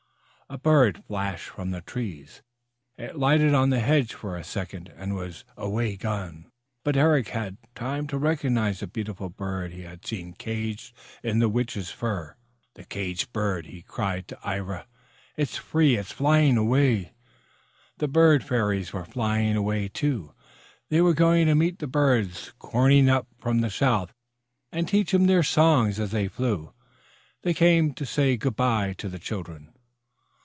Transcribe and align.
A 0.53 0.57
bird 0.57 1.05
flashed 1.07 1.47
from 1.47 1.71
the 1.71 1.79
trees. 1.79 2.41
It 2.97 3.17
lighted 3.17 3.53
on 3.53 3.69
the 3.69 3.79
hedge 3.79 4.13
for 4.13 4.35
a 4.35 4.43
second 4.43 4.91
and 4.97 5.15
was 5.15 5.45
away 5.55 5.93
again. 5.93 6.51
But 6.83 6.97
Eric 6.97 7.29
had 7.29 7.55
had 7.63 7.73
time 7.73 8.05
to 8.07 8.17
recognize 8.17 8.81
the 8.81 8.87
beautiful 8.87 9.29
bird 9.29 9.71
he 9.71 9.83
had 9.83 10.05
seen 10.05 10.33
caged 10.33 10.93
in 11.23 11.39
the 11.39 11.47
Witch's 11.47 11.89
fir. 11.89 12.35
"The 12.73 12.83
caged 12.83 13.31
bird!" 13.31 13.67
he 13.67 13.81
cried 13.81 14.27
to 14.27 14.37
Ivra. 14.45 14.87
"It 15.37 15.51
is 15.51 15.55
free! 15.55 15.95
It 15.95 16.07
is 16.07 16.11
flying 16.11 16.57
away." 16.57 17.13
The 17.99 18.09
Bird 18.09 18.43
Fairies 18.43 18.91
were 18.91 19.05
flying 19.05 19.55
away, 19.55 19.87
too. 19.87 20.33
They 20.89 20.99
were 20.99 21.13
going 21.13 21.45
to 21.47 21.55
meet 21.55 21.79
the 21.79 21.87
birds 21.87 22.51
corning 22.59 23.09
up 23.09 23.25
from 23.39 23.61
the 23.61 23.69
south 23.71 24.13
and 24.69 24.85
teach 24.85 25.13
them 25.13 25.27
their 25.27 25.43
songs 25.43 25.97
as 25.97 26.11
they 26.11 26.27
flew. 26.27 26.73
They 27.41 27.53
came 27.53 27.93
to 27.93 28.05
say 28.05 28.35
good 28.35 28.57
by 28.57 28.91
to 28.97 29.07
the 29.07 29.17
children. 29.19 29.69